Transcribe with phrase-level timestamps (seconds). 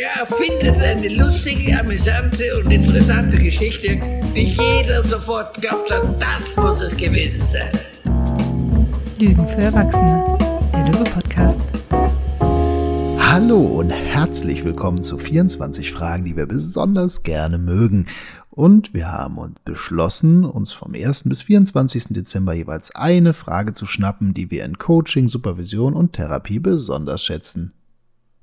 [0.00, 4.00] Der erfindet eine lustige, amüsante und interessante Geschichte,
[4.34, 7.68] die jeder sofort glaubt hat, das muss es gewesen sein.
[9.18, 10.38] Lügen für Erwachsene,
[10.72, 11.60] der Lüge-Podcast.
[13.18, 18.06] Hallo und herzlich willkommen zu 24 Fragen, die wir besonders gerne mögen.
[18.48, 21.24] Und wir haben uns beschlossen, uns vom 1.
[21.24, 22.04] bis 24.
[22.14, 27.74] Dezember jeweils eine Frage zu schnappen, die wir in Coaching, Supervision und Therapie besonders schätzen.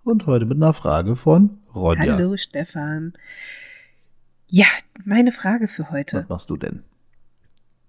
[0.07, 2.13] Und heute mit einer Frage von Ronja.
[2.13, 3.11] Hallo Stefan.
[4.47, 4.67] Ja,
[5.03, 6.19] meine Frage für heute.
[6.19, 6.83] Was machst du denn?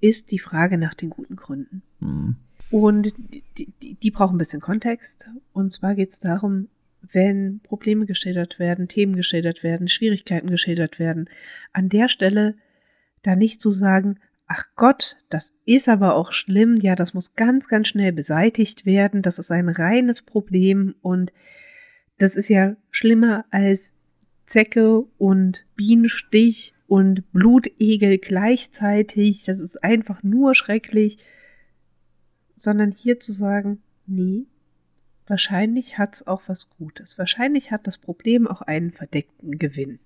[0.00, 1.82] Ist die Frage nach den guten Gründen.
[2.00, 2.34] Hm.
[2.72, 3.12] Und
[3.56, 5.30] die, die, die brauchen ein bisschen Kontext.
[5.52, 6.66] Und zwar geht es darum,
[7.02, 11.30] wenn Probleme geschildert werden, Themen geschildert werden, Schwierigkeiten geschildert werden,
[11.72, 12.56] an der Stelle
[13.22, 17.68] da nicht zu sagen, ach Gott, das ist aber auch schlimm, ja, das muss ganz,
[17.68, 21.32] ganz schnell beseitigt werden, das ist ein reines Problem und
[22.18, 23.92] das ist ja schlimmer als
[24.46, 31.18] Zecke und Bienenstich und Blutegel gleichzeitig, das ist einfach nur schrecklich,
[32.56, 34.46] sondern hier zu sagen, nee,
[35.28, 37.18] Wahrscheinlich hat es auch was Gutes.
[37.18, 39.98] Wahrscheinlich hat das Problem auch einen verdeckten Gewinn.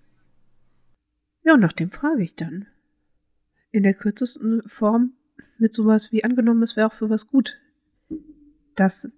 [1.44, 2.66] Ja, und nach dem frage ich dann.
[3.70, 5.12] In der kürzesten Form
[5.58, 7.56] mit sowas wie angenommen, es wäre auch für was gut,
[8.74, 9.08] dass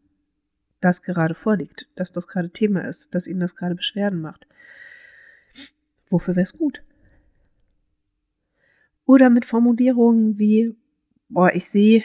[0.85, 4.47] das gerade vorliegt, dass das gerade Thema ist, dass Ihnen das gerade Beschwerden macht.
[6.09, 6.83] Wofür wäre es gut?
[9.07, 10.75] Oder mit Formulierungen wie,
[11.29, 12.03] boah, ich sehe,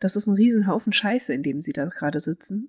[0.00, 2.68] das ist ein Riesenhaufen Scheiße, in dem Sie da gerade sitzen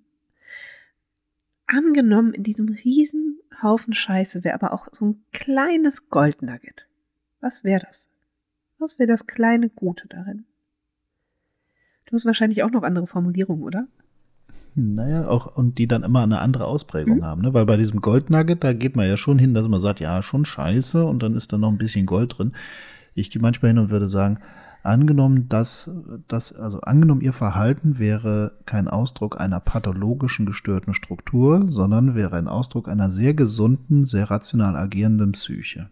[1.68, 6.88] angenommen, in diesem riesen Haufen Scheiße wäre aber auch so ein kleines Goldnugget.
[7.40, 8.10] Was wäre das?
[8.78, 10.44] Was wäre das kleine Gute darin?
[12.06, 13.86] Du hast wahrscheinlich auch noch andere Formulierungen, oder?
[14.78, 17.24] Naja, auch und die dann immer eine andere Ausprägung mhm.
[17.24, 17.54] haben, ne?
[17.54, 20.44] Weil bei diesem Goldnugget, da geht man ja schon hin, dass man sagt, ja, schon
[20.44, 22.52] scheiße und dann ist da noch ein bisschen Gold drin.
[23.14, 24.38] Ich gehe manchmal hin und würde sagen,
[24.88, 25.90] Angenommen, dass,
[26.28, 32.48] dass, also angenommen, ihr Verhalten wäre kein Ausdruck einer pathologischen gestörten Struktur, sondern wäre ein
[32.48, 35.90] Ausdruck einer sehr gesunden, sehr rational agierenden Psyche.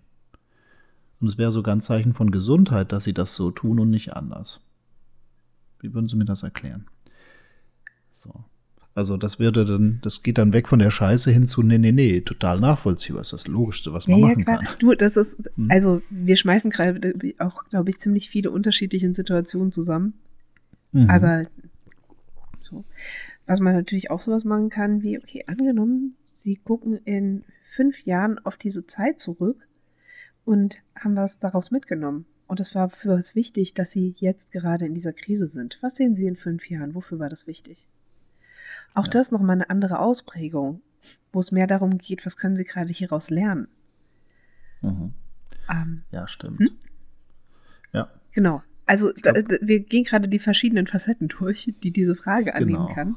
[1.20, 4.14] Und es wäre sogar ein Zeichen von Gesundheit, dass sie das so tun und nicht
[4.14, 4.60] anders.
[5.80, 6.86] Wie würden Sie mir das erklären?
[8.12, 8.44] So.
[8.96, 11.92] Also das würde dann, das geht dann weg von der Scheiße hin zu, nee, nee,
[11.92, 13.20] nee, total nachvollziehbar.
[13.20, 14.62] Das ist das Logischste, was man ja, machen ja, klar.
[14.64, 14.78] kann.
[14.78, 15.70] Du, das ist, hm?
[15.70, 20.14] also wir schmeißen gerade auch, glaube ich, ziemlich viele unterschiedliche Situationen zusammen.
[20.92, 21.10] Mhm.
[21.10, 21.44] Aber
[22.62, 22.86] so.
[23.44, 28.38] Was man natürlich auch sowas machen kann, wie, okay, angenommen, Sie gucken in fünf Jahren
[28.46, 29.68] auf diese Zeit zurück
[30.46, 32.24] und haben was daraus mitgenommen.
[32.46, 35.76] Und es war für was wichtig, dass Sie jetzt gerade in dieser Krise sind.
[35.82, 36.94] Was sehen Sie in fünf Jahren?
[36.94, 37.86] Wofür war das wichtig?
[38.96, 39.10] Auch ja.
[39.10, 40.80] das nochmal eine andere Ausprägung,
[41.30, 43.68] wo es mehr darum geht, was können Sie gerade hieraus lernen.
[44.80, 45.12] Mhm.
[45.70, 46.60] Ähm, ja, stimmt.
[46.60, 46.70] Hm?
[47.92, 48.08] Ja.
[48.32, 48.62] Genau.
[48.86, 52.94] Also glaub, da, wir gehen gerade die verschiedenen Facetten durch, die diese Frage annehmen genau.
[52.94, 53.16] kann.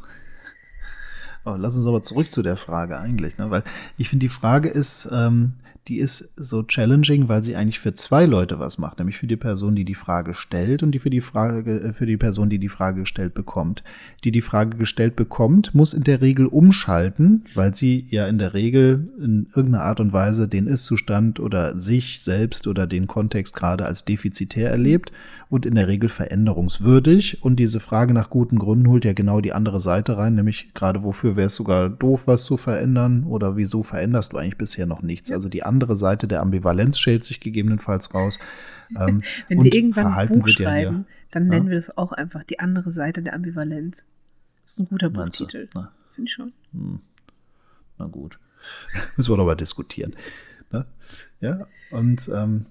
[1.45, 3.49] Oh, lass uns aber zurück zu der Frage eigentlich, ne?
[3.49, 3.63] weil
[3.97, 5.53] ich finde, die Frage ist, ähm,
[5.89, 9.35] die ist so challenging, weil sie eigentlich für zwei Leute was macht, nämlich für die
[9.35, 12.59] Person, die die Frage stellt und die für die Frage, äh, für die Person, die
[12.59, 13.83] die Frage gestellt bekommt.
[14.23, 18.53] Die die Frage gestellt bekommt, muss in der Regel umschalten, weil sie ja in der
[18.53, 23.85] Regel in irgendeiner Art und Weise den Ist-Zustand oder sich selbst oder den Kontext gerade
[23.85, 25.11] als defizitär erlebt
[25.49, 27.43] und in der Regel veränderungswürdig.
[27.43, 31.03] Und diese Frage nach guten Gründen holt ja genau die andere Seite rein, nämlich gerade
[31.03, 35.01] wofür wäre es sogar doof, was zu verändern oder wieso veränderst du eigentlich bisher noch
[35.01, 35.31] nichts.
[35.31, 38.39] Also die andere Seite der Ambivalenz schält sich gegebenenfalls raus.
[38.97, 41.71] Ähm, Wenn wir irgendwann Verhalten ein Buch schreiben, ja dann nennen ja?
[41.71, 44.05] wir das auch einfach die andere Seite der Ambivalenz.
[44.63, 45.67] Das ist ein guter Buchtitel.
[45.67, 46.53] Finde ich schon.
[46.73, 47.01] Hm.
[47.97, 48.39] Na gut.
[49.17, 50.15] Müssen wir mal diskutieren.
[50.71, 50.85] Ne?
[51.39, 52.65] Ja, und ähm,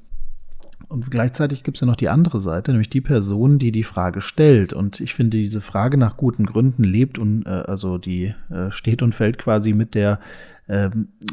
[0.89, 4.21] und gleichzeitig gibt es ja noch die andere Seite, nämlich die Person, die die Frage
[4.21, 4.73] stellt.
[4.73, 9.03] Und ich finde, diese Frage nach guten Gründen lebt und äh, also die äh, steht
[9.03, 10.21] und fällt quasi mit der
[10.67, 10.91] äh,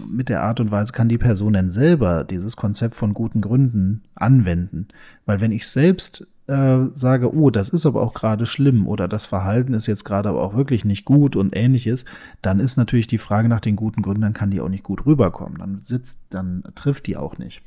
[0.09, 4.03] mit der Art und Weise, kann die Person denn selber dieses Konzept von guten Gründen
[4.15, 4.87] anwenden?
[5.25, 9.25] Weil wenn ich selbst äh, sage, oh, das ist aber auch gerade schlimm oder das
[9.25, 12.05] Verhalten ist jetzt gerade aber auch wirklich nicht gut und ähnliches,
[12.41, 15.05] dann ist natürlich die Frage nach den guten Gründen, dann kann die auch nicht gut
[15.05, 15.57] rüberkommen.
[15.57, 17.61] Dann sitzt, dann trifft die auch nicht.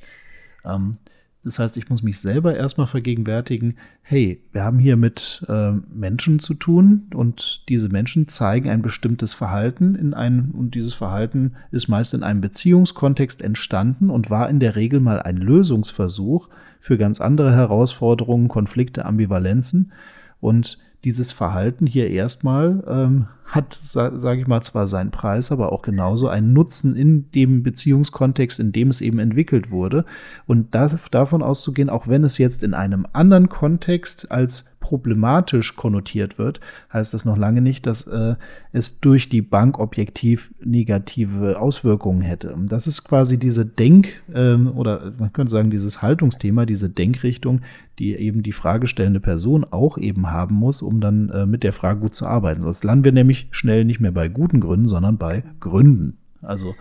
[0.65, 0.99] Ähm,
[1.45, 6.41] das heißt, ich muss mich selber erstmal vergegenwärtigen, hey, wir haben hier mit äh, Menschen
[6.41, 11.89] zu tun und diese Menschen zeigen ein bestimmtes Verhalten in einem, und dieses Verhalten ist
[11.89, 16.49] meist in einem Beziehungskontext entstanden und war in der Regel mal ein Lösungsversuch
[16.81, 19.93] für ganz andere Herausforderungen, Konflikte, Ambivalenzen.
[20.41, 25.73] Und dieses Verhalten hier erstmal ähm, hat, sage sag ich mal, zwar seinen Preis, aber
[25.73, 30.05] auch genauso einen Nutzen in dem Beziehungskontext, in dem es eben entwickelt wurde.
[30.47, 36.39] Und das, davon auszugehen, auch wenn es jetzt in einem anderen Kontext als problematisch konnotiert
[36.39, 36.61] wird,
[36.93, 38.37] heißt das noch lange nicht, dass äh,
[38.73, 42.55] es durch die Bank objektiv negative Auswirkungen hätte.
[42.55, 47.61] Und das ist quasi diese Denk- ähm, oder man könnte sagen, dieses Haltungsthema, diese Denkrichtung,
[47.99, 52.01] die eben die fragestellende Person auch eben haben muss, um dann äh, mit der Frage
[52.01, 52.63] gut zu arbeiten.
[52.63, 56.17] Sonst landen wir nämlich schnell nicht mehr bei guten Gründen, sondern bei Gründen.
[56.43, 56.75] Also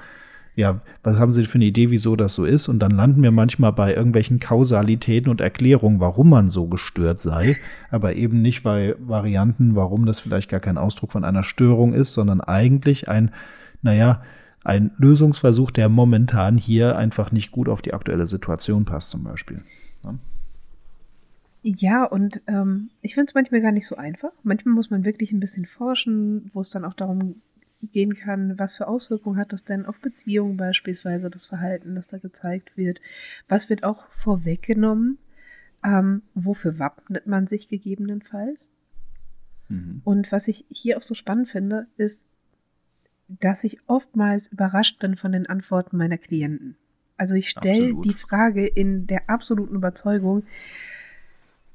[0.57, 2.67] ja, was haben Sie für eine Idee, wieso das so ist?
[2.67, 7.57] Und dann landen wir manchmal bei irgendwelchen Kausalitäten und Erklärungen, warum man so gestört sei,
[7.91, 12.15] aber eben nicht bei Varianten, warum das vielleicht gar kein Ausdruck von einer Störung ist,
[12.15, 13.29] sondern eigentlich ein,
[13.83, 14.23] naja,
[14.63, 19.61] ein Lösungsversuch, der momentan hier einfach nicht gut auf die aktuelle Situation passt, zum Beispiel.
[21.75, 22.05] Ja.
[22.05, 24.31] Und ähm, ich finde es manchmal gar nicht so einfach.
[24.43, 27.41] Manchmal muss man wirklich ein bisschen forschen, wo es dann auch darum
[27.83, 32.17] gehen kann, was für Auswirkungen hat das denn auf Beziehungen beispielsweise, das Verhalten, das da
[32.17, 32.99] gezeigt wird.
[33.47, 35.19] Was wird auch vorweggenommen?
[35.83, 38.71] Ähm, wofür wappnet man sich gegebenenfalls?
[39.69, 40.01] Mhm.
[40.03, 42.25] Und was ich hier auch so spannend finde, ist,
[43.27, 46.77] dass ich oftmals überrascht bin von den Antworten meiner Klienten.
[47.17, 50.43] Also ich stelle die Frage in der absoluten Überzeugung,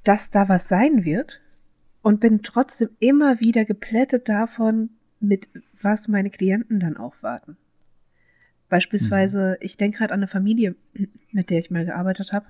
[0.05, 1.41] dass da was sein wird
[2.03, 4.91] und bin trotzdem immer wieder geplättet davon,
[5.21, 5.49] mit
[5.81, 7.57] was meine Klienten dann auch warten.
[8.69, 9.57] Beispielsweise, mhm.
[9.61, 10.75] ich denke gerade an eine Familie,
[11.33, 12.47] mit der ich mal gearbeitet habe.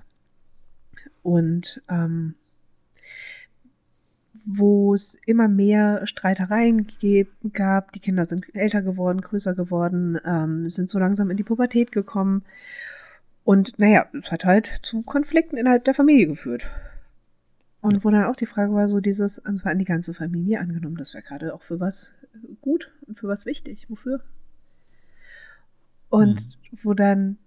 [1.21, 2.35] Und ähm,
[4.45, 6.87] wo es immer mehr Streitereien
[7.53, 7.91] gab.
[7.93, 12.43] Die Kinder sind älter geworden, größer geworden, ähm, sind so langsam in die Pubertät gekommen.
[13.45, 16.69] Und naja, es hat halt zu Konflikten innerhalb der Familie geführt.
[17.83, 20.61] Und wo dann auch die Frage war, so dieses, und zwar an die ganze Familie,
[20.61, 22.15] angenommen, das wäre gerade auch für was
[22.61, 23.89] gut und für was wichtig.
[23.89, 24.23] Wofür?
[26.07, 26.77] Und mhm.
[26.81, 27.37] wo dann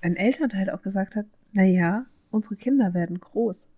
[0.00, 3.68] ein Elternteil auch gesagt hat, naja, unsere Kinder werden groß.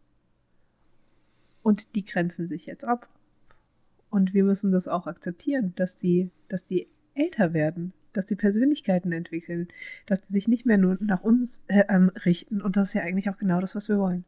[1.63, 3.07] Und die grenzen sich jetzt ab.
[4.09, 9.13] Und wir müssen das auch akzeptieren, dass die, dass die älter werden, dass die Persönlichkeiten
[9.13, 9.69] entwickeln,
[10.07, 12.63] dass die sich nicht mehr nur nach uns äh, ähm, richten.
[12.63, 14.25] Und das ist ja eigentlich auch genau das, was wir wollen.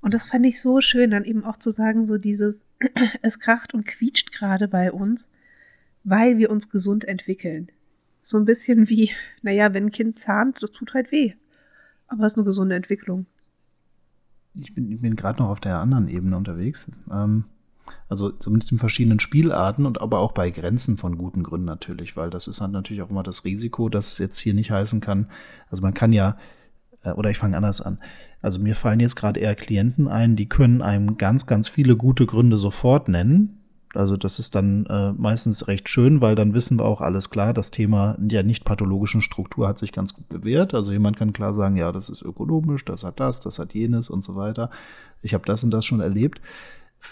[0.00, 2.64] Und das fand ich so schön, dann eben auch zu sagen, so dieses,
[3.22, 5.28] es kracht und quietscht gerade bei uns,
[6.04, 7.68] weil wir uns gesund entwickeln.
[8.22, 9.10] So ein bisschen wie,
[9.42, 11.32] naja, wenn ein Kind zahnt, das tut halt weh.
[12.06, 13.26] Aber es ist eine gesunde Entwicklung.
[14.54, 16.86] Ich bin, ich bin gerade noch auf der anderen Ebene unterwegs.
[17.10, 17.44] Ähm,
[18.08, 22.30] also zumindest in verschiedenen Spielarten und aber auch bei Grenzen von guten Gründen natürlich, weil
[22.30, 25.30] das ist halt natürlich auch immer das Risiko, dass jetzt hier nicht heißen kann.
[25.70, 26.36] Also man kann ja
[27.04, 27.98] oder ich fange anders an.
[28.40, 32.26] Also mir fallen jetzt gerade eher Klienten ein, die können einem ganz, ganz viele gute
[32.26, 33.54] Gründe sofort nennen.
[33.94, 37.54] Also das ist dann äh, meistens recht schön, weil dann wissen wir auch alles klar,
[37.54, 40.74] das Thema der nicht pathologischen Struktur hat sich ganz gut bewährt.
[40.74, 44.10] Also jemand kann klar sagen, ja, das ist ökonomisch, das hat das, das hat jenes
[44.10, 44.70] und so weiter.
[45.22, 46.40] Ich habe das und das schon erlebt.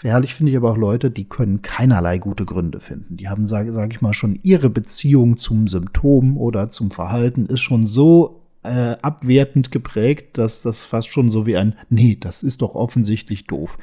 [0.01, 3.17] Herrlich finde ich aber auch Leute, die können keinerlei gute Gründe finden.
[3.17, 7.61] Die haben, sage sag ich mal, schon ihre Beziehung zum Symptom oder zum Verhalten ist
[7.61, 12.61] schon so äh, abwertend geprägt, dass das fast schon so wie ein, nee, das ist
[12.61, 13.77] doch offensichtlich doof.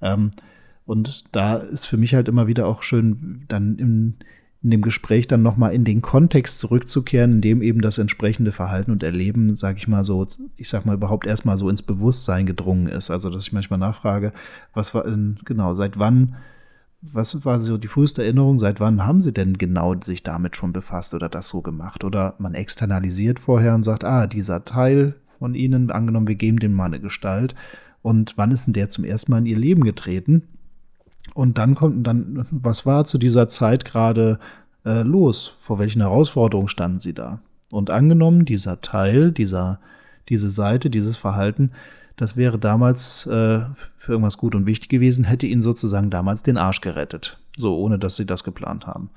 [0.00, 0.30] Ähm,
[0.86, 4.14] und da ist für mich halt immer wieder auch schön, dann in,
[4.62, 8.90] in dem Gespräch dann nochmal in den Kontext zurückzukehren, in dem eben das entsprechende Verhalten
[8.90, 10.26] und Erleben, sag ich mal so,
[10.56, 13.10] ich sag mal überhaupt erstmal so ins Bewusstsein gedrungen ist.
[13.10, 14.32] Also, dass ich manchmal nachfrage,
[14.74, 15.04] was war,
[15.44, 16.36] genau, seit wann
[17.02, 18.58] was war so die früheste Erinnerung?
[18.58, 22.04] Seit wann haben Sie denn genau sich damit schon befasst oder das so gemacht?
[22.04, 26.74] Oder man externalisiert vorher und sagt, ah, dieser Teil von Ihnen, angenommen, wir geben dem
[26.74, 27.54] mal eine Gestalt.
[28.02, 30.42] Und wann ist denn der zum ersten Mal in Ihr Leben getreten?
[31.34, 34.38] Und dann kommt dann, was war zu dieser Zeit gerade
[34.84, 35.54] äh, los?
[35.58, 37.40] Vor welchen Herausforderungen standen Sie da?
[37.70, 39.80] Und angenommen, dieser Teil, dieser,
[40.28, 41.70] diese Seite, dieses Verhalten
[42.20, 43.62] das wäre damals äh,
[43.96, 47.38] für irgendwas gut und wichtig gewesen, hätte ihnen sozusagen damals den Arsch gerettet.
[47.56, 49.08] So, ohne dass sie das geplant haben.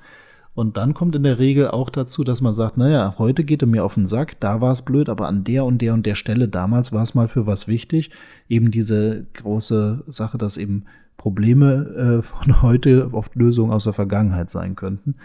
[0.54, 3.68] Und dann kommt in der Regel auch dazu, dass man sagt, naja, heute geht er
[3.68, 6.14] mir auf den Sack, da war es blöd, aber an der und der und der
[6.14, 8.10] Stelle damals war es mal für was wichtig.
[8.48, 10.84] Eben diese große Sache, dass eben
[11.18, 15.16] Probleme äh, von heute oft Lösungen aus der Vergangenheit sein könnten.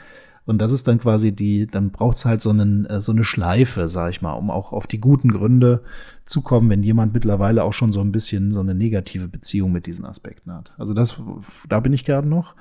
[0.50, 3.24] Und das ist dann quasi die, dann braucht es halt so, einen, äh, so eine
[3.24, 5.84] Schleife, sag ich mal, um auch auf die guten Gründe
[6.26, 9.86] zu kommen, wenn jemand mittlerweile auch schon so ein bisschen so eine negative Beziehung mit
[9.86, 10.74] diesen Aspekten hat.
[10.80, 11.22] Also das,
[11.70, 12.56] da bin ich gerade noch.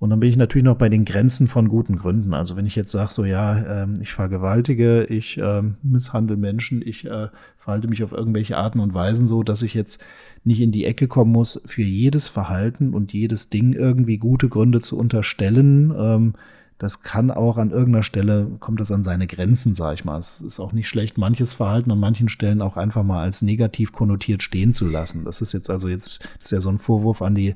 [0.00, 2.34] Und dann bin ich natürlich noch bei den Grenzen von guten Gründen.
[2.34, 7.04] Also wenn ich jetzt sage, so ja, ähm, ich vergewaltige, ich ähm, misshandle Menschen, ich
[7.04, 7.28] äh,
[7.58, 10.04] verhalte mich auf irgendwelche Arten und Weisen so, dass ich jetzt
[10.42, 14.80] nicht in die Ecke kommen muss, für jedes Verhalten und jedes Ding irgendwie gute Gründe
[14.80, 16.34] zu unterstellen.
[16.78, 20.18] Das kann auch an irgendeiner Stelle, kommt das an seine Grenzen, sag ich mal.
[20.18, 23.92] Es ist auch nicht schlecht, manches Verhalten an manchen Stellen auch einfach mal als negativ
[23.92, 25.24] konnotiert stehen zu lassen.
[25.24, 27.54] Das ist jetzt also jetzt, das ist ja so ein Vorwurf an die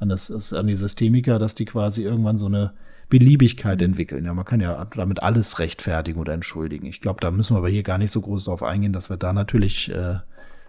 [0.00, 2.72] an, das, an die Systemiker, dass die quasi irgendwann so eine
[3.10, 4.24] Beliebigkeit entwickeln.
[4.24, 6.86] Ja, man kann ja damit alles rechtfertigen oder entschuldigen.
[6.86, 9.16] Ich glaube, da müssen wir aber hier gar nicht so groß drauf eingehen, dass wir
[9.16, 10.18] da natürlich, äh,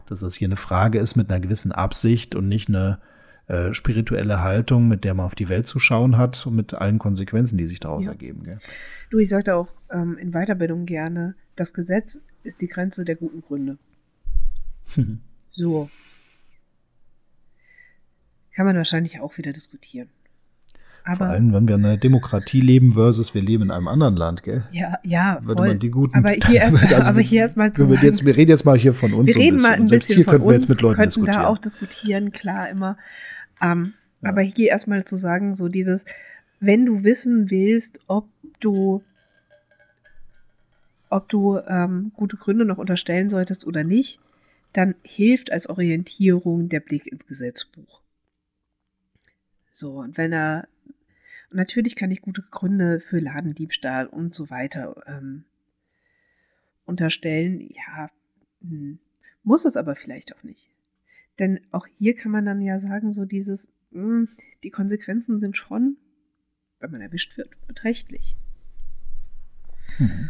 [0.07, 2.99] dass das hier eine Frage ist mit einer gewissen Absicht und nicht eine
[3.51, 6.99] äh, spirituelle Haltung, mit der man auf die Welt zu schauen hat und mit allen
[6.99, 8.11] Konsequenzen, die sich daraus ja.
[8.11, 8.43] ergeben.
[8.43, 8.59] Gell?
[9.09, 13.41] Du, ich sagte auch ähm, in Weiterbildung gerne, das Gesetz ist die Grenze der guten
[13.41, 13.77] Gründe.
[15.51, 15.89] so,
[18.55, 20.07] kann man wahrscheinlich auch wieder diskutieren.
[21.03, 24.15] Aber, Vor allem, wenn wir in einer Demokratie leben versus wir leben in einem anderen
[24.15, 24.65] Land, gell?
[24.71, 25.39] Ja, ja.
[25.41, 25.67] Würde voll.
[25.69, 26.15] man die guten.
[26.15, 28.93] Aber hier erstmal, also, aber hier erstmal zu wir, jetzt, wir reden jetzt mal hier
[28.93, 29.27] von uns.
[29.27, 29.69] Wir reden ein bisschen.
[29.69, 31.41] mal ein bisschen hier von könnten wir jetzt mit Leuten könnten diskutieren.
[31.41, 32.97] da auch diskutieren, klar immer.
[33.61, 34.29] Ähm, ja.
[34.29, 36.05] Aber hier erstmal zu sagen, so dieses,
[36.59, 38.27] wenn du wissen willst, ob
[38.59, 39.03] du
[41.11, 44.21] ob du ähm, gute Gründe noch unterstellen solltest oder nicht,
[44.71, 48.01] dann hilft als Orientierung der Blick ins Gesetzbuch.
[49.73, 50.69] So, und wenn er,
[51.49, 55.43] und natürlich kann ich gute Gründe für Ladendiebstahl und so weiter ähm,
[56.85, 57.69] unterstellen.
[57.71, 58.09] Ja,
[58.61, 58.99] hm,
[59.43, 60.70] muss es aber vielleicht auch nicht.
[61.41, 64.29] Denn auch hier kann man dann ja sagen, so dieses, mh, hm,
[64.63, 65.97] die Konsequenzen sind schon,
[66.79, 68.37] wenn man erwischt wird, beträchtlich.
[69.97, 70.29] Hm.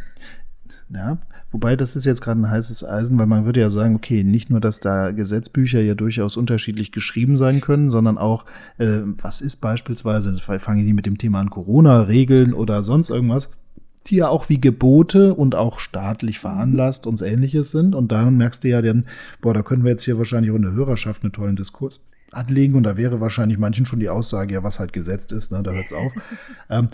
[0.87, 1.17] Ja,
[1.51, 4.49] wobei das ist jetzt gerade ein heißes Eisen, weil man würde ja sagen, okay, nicht
[4.49, 8.45] nur, dass da Gesetzbücher ja durchaus unterschiedlich geschrieben sein können, sondern auch,
[8.77, 13.49] äh, was ist beispielsweise, fange ich nie mit dem Thema an Corona-Regeln oder sonst irgendwas,
[14.07, 17.95] die ja auch wie Gebote und auch staatlich veranlasst uns ähnliches sind.
[17.95, 19.05] Und dann merkst du ja dann,
[19.41, 22.75] boah, da können wir jetzt hier wahrscheinlich auch in der Hörerschaft einen tollen Diskurs anlegen
[22.75, 25.71] und da wäre wahrscheinlich manchen schon die Aussage, ja, was halt gesetzt ist, ne, da
[25.71, 26.13] hört's auf.
[26.69, 26.87] ähm,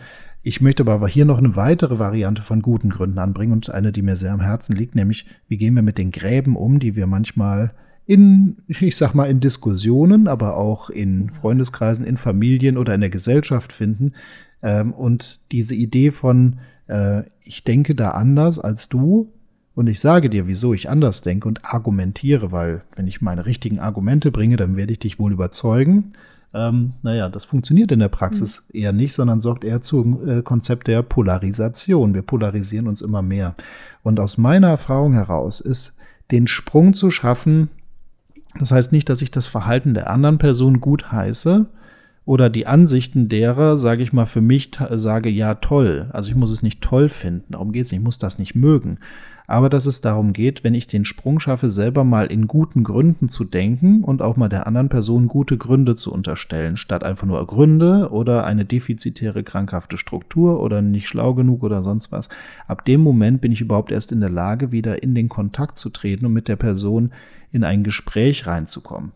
[0.43, 4.01] ich möchte aber hier noch eine weitere Variante von guten Gründen anbringen und eine, die
[4.01, 7.05] mir sehr am Herzen liegt, nämlich wie gehen wir mit den Gräben um, die wir
[7.05, 7.73] manchmal
[8.05, 13.09] in, ich sag mal, in Diskussionen, aber auch in Freundeskreisen, in Familien oder in der
[13.09, 14.13] Gesellschaft finden.
[14.63, 19.31] Ähm, und diese Idee von, äh, ich denke da anders als du
[19.75, 23.79] und ich sage dir, wieso ich anders denke und argumentiere, weil wenn ich meine richtigen
[23.79, 26.13] Argumente bringe, dann werde ich dich wohl überzeugen.
[26.53, 28.79] Ähm, naja, das funktioniert in der Praxis mhm.
[28.79, 32.15] eher nicht, sondern sorgt eher zum äh, Konzept der Polarisation.
[32.15, 33.55] Wir polarisieren uns immer mehr.
[34.01, 35.95] Und aus meiner Erfahrung heraus ist,
[36.31, 37.69] den Sprung zu schaffen,
[38.57, 41.67] das heißt nicht, dass ich das Verhalten der anderen Person gut heiße
[42.27, 46.09] oder die Ansichten derer, sage ich mal, für mich sage, ja, toll.
[46.13, 48.53] Also ich muss es nicht toll finden, darum geht es nicht, ich muss das nicht
[48.53, 48.99] mögen
[49.47, 53.29] aber dass es darum geht, wenn ich den Sprung schaffe, selber mal in guten Gründen
[53.29, 57.45] zu denken und auch mal der anderen Person gute Gründe zu unterstellen, statt einfach nur
[57.47, 62.27] Gründe oder eine defizitäre krankhafte Struktur oder nicht schlau genug oder sonst was.
[62.67, 65.89] Ab dem Moment bin ich überhaupt erst in der Lage, wieder in den Kontakt zu
[65.89, 67.11] treten und mit der Person
[67.53, 69.13] in ein Gespräch reinzukommen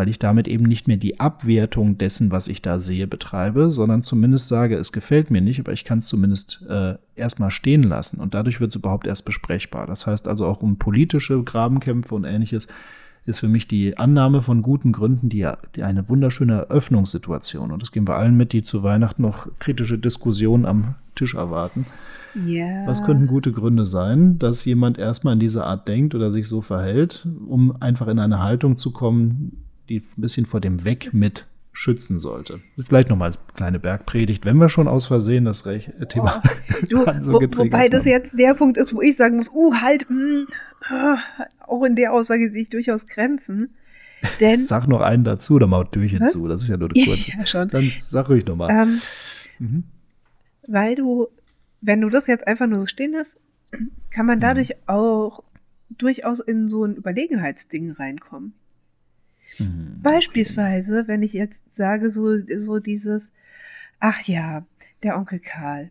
[0.00, 4.02] weil ich damit eben nicht mehr die Abwertung dessen, was ich da sehe, betreibe, sondern
[4.02, 8.18] zumindest sage, es gefällt mir nicht, aber ich kann es zumindest äh, erstmal stehen lassen
[8.18, 9.86] und dadurch wird es überhaupt erst besprechbar.
[9.86, 12.66] Das heißt also auch um politische Grabenkämpfe und ähnliches
[13.26, 17.70] ist für mich die Annahme von guten Gründen die, die eine wunderschöne Eröffnungssituation.
[17.70, 21.84] Und das geben wir allen mit, die zu Weihnachten noch kritische Diskussionen am Tisch erwarten.
[22.46, 22.86] Ja.
[22.86, 26.62] Was könnten gute Gründe sein, dass jemand erstmal in dieser Art denkt oder sich so
[26.62, 29.58] verhält, um einfach in eine Haltung zu kommen,
[29.90, 32.60] die ein bisschen vor dem Weg mit schützen sollte.
[32.78, 36.86] Vielleicht nochmal als kleine Bergpredigt, wenn wir schon aus Versehen das Rech äh, Thema oh,
[36.88, 37.90] du, so wo, Wobei haben.
[37.90, 40.46] das jetzt der Punkt ist, wo ich sagen muss, uh, halt, mh, hm,
[40.88, 41.18] ah,
[41.66, 43.74] auch in der Aussage sehe ich durchaus Grenzen.
[44.40, 46.46] Denn, sag noch einen dazu, dann mal Tür hinzu.
[46.46, 47.30] Das ist ja nur eine kurze.
[47.30, 47.68] ja, schon.
[47.68, 48.70] Dann sag ruhig nochmal.
[48.70, 49.00] Ähm,
[49.58, 49.84] mhm.
[50.66, 51.28] Weil du,
[51.80, 53.38] wenn du das jetzt einfach nur so stehen lässt,
[54.10, 54.42] kann man mhm.
[54.42, 54.74] dadurch mhm.
[54.88, 55.42] auch
[55.88, 58.54] durchaus in so ein Überlegenheitsding reinkommen.
[59.58, 60.00] Mhm.
[60.02, 63.32] Beispielsweise, wenn ich jetzt sage, so, so dieses,
[63.98, 64.64] ach ja,
[65.02, 65.90] der Onkel Karl,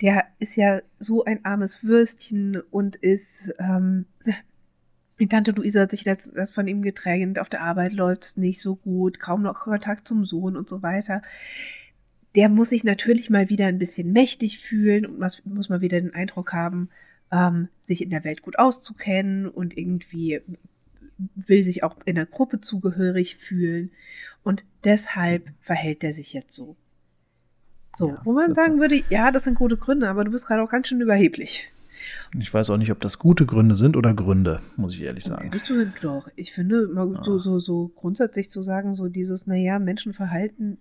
[0.00, 4.06] der ist ja so ein armes Würstchen und ist, ähm,
[5.18, 8.60] die Tante Luisa hat sich letztens von ihm getrennt, auf der Arbeit läuft es nicht
[8.60, 11.22] so gut, kaum noch Kontakt zum Sohn und so weiter.
[12.34, 16.00] Der muss sich natürlich mal wieder ein bisschen mächtig fühlen und muss, muss mal wieder
[16.00, 16.88] den Eindruck haben,
[17.30, 20.40] ähm, sich in der Welt gut auszukennen und irgendwie
[21.34, 23.90] will sich auch in der Gruppe zugehörig fühlen
[24.42, 26.76] und deshalb verhält er sich jetzt so.
[27.96, 30.62] So, Ja, wo man sagen würde, ja, das sind gute Gründe, aber du bist gerade
[30.62, 31.70] auch ganz schön überheblich.
[32.38, 35.50] Ich weiß auch nicht, ob das gute Gründe sind oder Gründe, muss ich ehrlich sagen.
[36.02, 37.38] Doch, ich finde, mal so, Ah.
[37.38, 40.76] so, so grundsätzlich zu sagen, so dieses, naja, Menschenverhalten,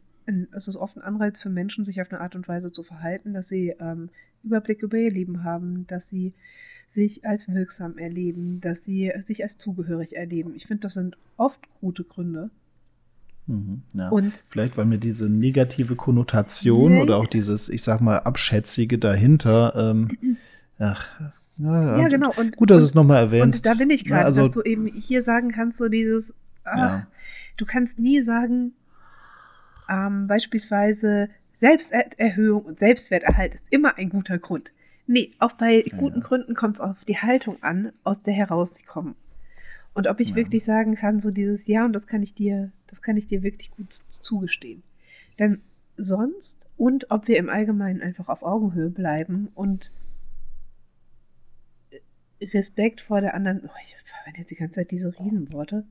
[0.51, 3.33] es ist oft ein Anreiz für Menschen, sich auf eine Art und Weise zu verhalten,
[3.33, 4.09] dass sie ähm,
[4.43, 6.33] Überblick über ihr Leben haben, dass sie
[6.93, 10.53] sich als wirksam erleben, dass sie sich als zugehörig erleben.
[10.55, 12.51] Ich finde, das sind oft gute Gründe.
[13.47, 14.09] Mhm, ja.
[14.09, 17.19] Und Vielleicht, weil mir diese negative Konnotation Ja, oder ja.
[17.19, 20.37] auch dieses, ich sag mal, Abschätzige dahinter, ähm,
[20.79, 21.07] ach,
[21.57, 22.31] ja, ja, genau.
[22.35, 23.65] Und, Gut, dass du es nochmal erwähnst.
[23.65, 26.33] Und da bin ich gerade, also, dass du eben hier sagen kannst, so dieses,
[26.63, 27.07] ah, Ja.
[27.57, 28.73] du kannst nie sagen,
[29.89, 34.71] ähm, beispielsweise Selbsterhöhung und Selbstwerterhalt ist immer ein guter Grund.
[35.05, 36.25] Nee, auch bei guten ja.
[36.25, 39.15] Gründen kommt es auf die Haltung an, aus der heraus sie kommen.
[39.93, 40.35] Und ob ich Ja.
[40.35, 43.43] wirklich sagen kann, so dieses Ja, und das kann ich dir, das kann ich dir
[43.43, 44.81] wirklich gut zugestehen.
[45.39, 45.61] Denn
[45.97, 49.91] sonst und ob wir im Allgemeinen einfach auf Augenhöhe bleiben und
[52.41, 55.85] Respekt vor der anderen, oh, ich verwende jetzt die ganze Zeit diese Riesenworte,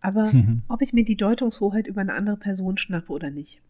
[0.00, 0.62] aber Mhm.
[0.68, 3.60] ob ich mir die Deutungshoheit über eine andere Person schnappe oder nicht.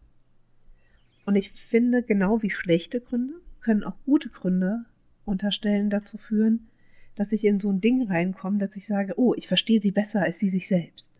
[1.25, 3.33] Und ich finde, genau wie schlechte Gründe
[3.65, 4.85] können auch gute Gründe
[5.25, 6.67] unterstellen dazu führen,
[7.15, 10.21] dass ich in so ein Ding reinkomme, dass ich sage, oh, ich verstehe sie besser
[10.21, 11.11] als sie sich selbst.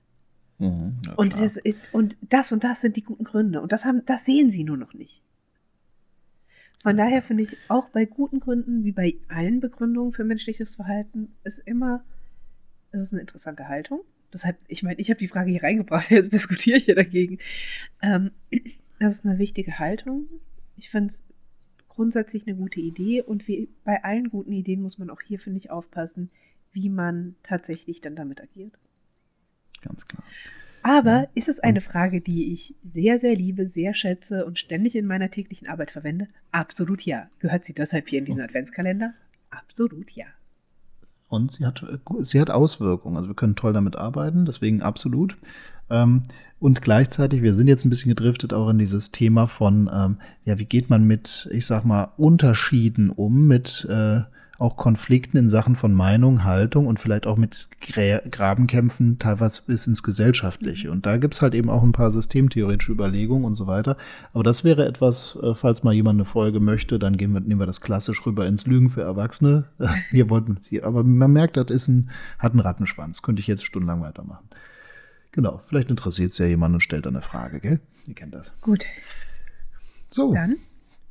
[0.59, 1.59] Mhm, Und das,
[1.91, 3.61] und das und das sind die guten Gründe.
[3.61, 5.23] Und das, haben, das sehen sie nur noch nicht.
[6.83, 11.33] Von daher finde ich auch bei guten Gründen, wie bei allen Begründungen für menschliches Verhalten,
[11.43, 12.05] ist immer,
[12.91, 14.01] es ist eine interessante Haltung.
[14.31, 17.39] Deshalb, ich meine, ich habe die Frage hier reingebracht, jetzt diskutiere ich hier dagegen.
[18.03, 18.29] Ähm,
[18.99, 20.27] das ist eine wichtige Haltung.
[20.77, 21.25] Ich finde es
[21.95, 25.57] grundsätzlich eine gute Idee und wie bei allen guten Ideen muss man auch hier, finde
[25.57, 26.29] ich, aufpassen,
[26.71, 28.73] wie man tatsächlich dann damit agiert.
[29.81, 30.23] Ganz klar.
[30.83, 31.27] Aber Ja.
[31.33, 35.31] ist es eine Frage, die ich sehr, sehr liebe, sehr schätze und ständig in meiner
[35.31, 36.27] täglichen Arbeit verwende?
[36.51, 37.29] Absolut ja.
[37.39, 39.13] Gehört sie deshalb hier in diesen Adventskalender?
[39.49, 40.25] Absolut ja.
[41.27, 41.83] Und sie hat,
[42.19, 43.17] sie hat Auswirkungen.
[43.17, 45.37] Also wir können toll damit arbeiten, deswegen absolut.
[45.89, 46.23] Ähm,
[46.59, 50.57] und gleichzeitig, wir sind jetzt ein bisschen gedriftet auch in dieses Thema von, ähm, ja,
[50.57, 54.21] wie geht man mit, ich sag mal, Unterschieden um, mit äh,
[54.57, 59.85] auch Konflikten in Sachen von Meinung, Haltung und vielleicht auch mit Grä Grabenkämpfen, teilweise bis
[59.85, 60.91] ins Gesellschaftliche.
[60.91, 63.97] Und da gibt's halt eben auch ein paar systemtheoretische Überlegungen und so weiter.
[64.33, 67.59] Aber das wäre etwas, äh, falls mal jemand eine Folge möchte, dann gehen wir, nehmen
[67.59, 69.65] wir das klassisch rüber ins Lügen für Erwachsene.
[70.11, 73.21] Wir wollten, hier, aber man merkt, das ist ein, hat einen Rattenschwanz.
[73.21, 74.47] Könnte ich jetzt stundenlang weitermachen.
[75.35, 77.81] Genau, vielleicht interessiert es ja jemand und stellt dann eine Frage, gell?
[78.07, 78.53] Ihr kennt das.
[78.61, 78.85] Gut,
[80.09, 80.59] So, dann lassen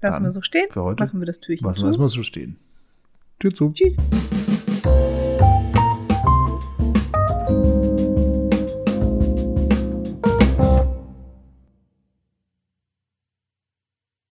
[0.01, 0.67] Dann wir so stehen.
[0.71, 1.85] für heute Machen wir das Türchen was zu.
[1.85, 2.57] weiß man so stehen.
[3.39, 3.73] Tür zu.
[3.73, 3.97] Tschüss.